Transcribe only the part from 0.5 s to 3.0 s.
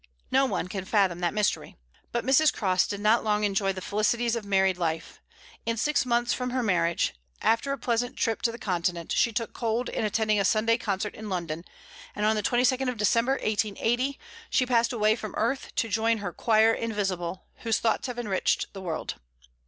can fathom that mystery. But Mrs. Cross did